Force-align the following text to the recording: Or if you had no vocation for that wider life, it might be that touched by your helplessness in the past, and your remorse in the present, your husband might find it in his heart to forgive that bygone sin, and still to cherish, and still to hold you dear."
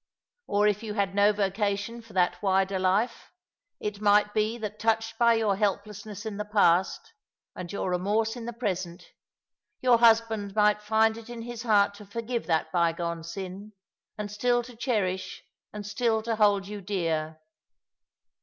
Or 0.47 0.67
if 0.67 0.81
you 0.81 0.95
had 0.95 1.13
no 1.13 1.31
vocation 1.31 2.01
for 2.01 2.13
that 2.13 2.41
wider 2.41 2.79
life, 2.79 3.31
it 3.79 4.01
might 4.01 4.33
be 4.33 4.57
that 4.57 4.79
touched 4.79 5.19
by 5.19 5.35
your 5.35 5.57
helplessness 5.57 6.25
in 6.25 6.37
the 6.37 6.45
past, 6.45 7.13
and 7.55 7.71
your 7.71 7.91
remorse 7.91 8.35
in 8.35 8.45
the 8.47 8.51
present, 8.53 9.05
your 9.79 9.99
husband 9.99 10.55
might 10.55 10.81
find 10.81 11.17
it 11.19 11.29
in 11.29 11.43
his 11.43 11.61
heart 11.61 11.93
to 11.93 12.05
forgive 12.07 12.47
that 12.47 12.71
bygone 12.71 13.23
sin, 13.23 13.73
and 14.17 14.31
still 14.31 14.63
to 14.63 14.75
cherish, 14.75 15.43
and 15.71 15.85
still 15.85 16.23
to 16.23 16.35
hold 16.37 16.67
you 16.67 16.81
dear." 16.81 17.39